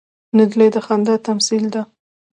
[0.37, 1.81] نجلۍ د خندا تمثیل ده.